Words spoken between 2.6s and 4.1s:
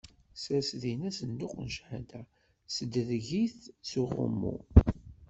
ssedreg-it s